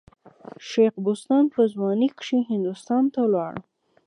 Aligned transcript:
شېخ 0.67 0.93
بستان 1.05 1.43
په 1.53 1.61
ځوانۍ 1.73 2.09
کښي 2.19 2.39
هندوستان 2.51 3.03
ته 3.13 3.19
ولاړ. 3.25 3.53